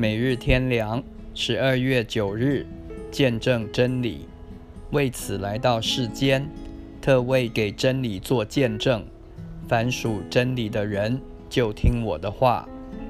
[0.00, 2.64] 每日天良，十二月九日，
[3.10, 4.26] 见证真理。
[4.92, 6.48] 为此来到世间，
[7.02, 9.04] 特为给真理做见证。
[9.68, 11.20] 凡属真理的人，
[11.50, 12.66] 就听我的话。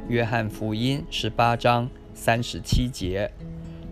[0.08, 3.30] 约翰福音十八章三十七节。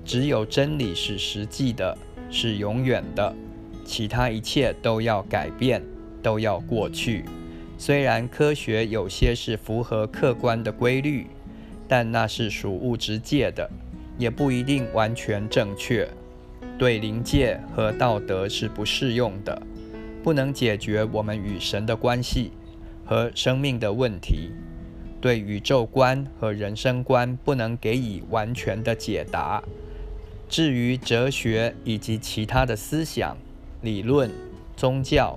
[0.05, 1.97] 只有真理是实际的，
[2.29, 3.33] 是永远的，
[3.85, 5.81] 其他一切都要改变，
[6.21, 7.25] 都要过去。
[7.79, 11.29] 虽然科学有些是符合客观的规律。
[11.89, 13.69] 但那是属物质界的，
[14.19, 16.07] 也不一定完全正确。
[16.79, 19.61] 对灵界和道德是不适用的，
[20.23, 22.53] 不能解决我们与神的关系
[23.05, 24.51] 和生命的问题。
[25.21, 29.61] 对宇宙观和人生观不能给予完全的解答。
[30.49, 33.37] 至于哲学以及其他的思想、
[33.83, 34.31] 理论、
[34.77, 35.37] 宗教，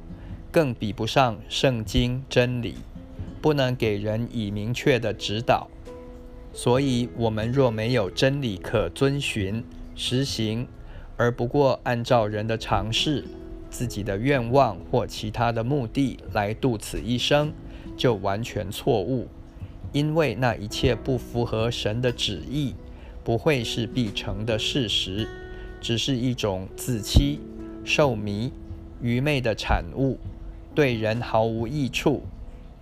[0.51, 2.75] 更比不上圣经真理，
[3.41, 5.67] 不能给人以明确的指导。
[6.53, 9.63] 所以，我们若没有真理可遵循、
[9.95, 10.67] 实行，
[11.15, 13.23] 而不过按照人的常识、
[13.69, 17.53] 自己的愿望或其他的目的来度此一生，
[17.95, 19.27] 就完全错误。
[19.93, 22.75] 因为那一切不符合神的旨意，
[23.23, 25.27] 不会是必成的事实，
[25.79, 27.39] 只是一种自欺、
[27.85, 28.51] 受迷、
[29.01, 30.17] 愚昧的产物，
[30.75, 32.23] 对人毫无益处。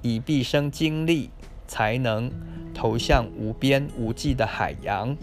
[0.02, 1.30] 以毕生精力、
[1.68, 2.32] 才能。
[2.80, 5.14] 投向无边无际的海洋，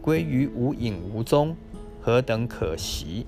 [0.00, 1.56] 归于无影无踪，
[2.00, 3.26] 何等可惜！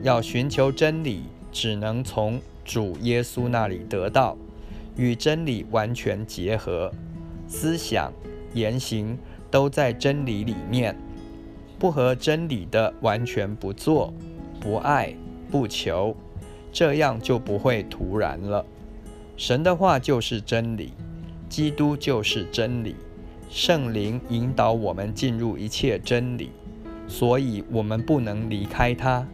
[0.00, 4.36] 要寻求真理，只能从主耶稣那里得到，
[4.94, 6.92] 与真理完全结合，
[7.48, 8.12] 思想、
[8.54, 9.18] 言行
[9.50, 10.96] 都在真理里面。
[11.80, 14.14] 不合真理的，完全不做、
[14.60, 15.12] 不爱、
[15.50, 16.14] 不求，
[16.70, 18.64] 这样就不会徒然了。
[19.36, 20.92] 神的话就是真理，
[21.48, 22.94] 基督就是真理。
[23.48, 26.50] 圣灵引导我们进入一切真理，
[27.06, 29.26] 所以我们不能离开它，